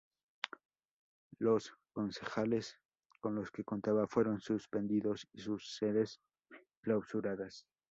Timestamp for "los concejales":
1.37-2.79